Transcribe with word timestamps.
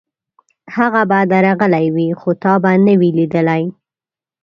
هغه 0.75 1.01
به 1.09 1.19
درغلی 1.31 1.85
وي، 1.95 2.07
خو 2.19 2.29
تا 2.41 2.53
به 2.63 2.71
نه 2.85 2.93
وي 2.99 3.09
لېدلی. 3.17 3.63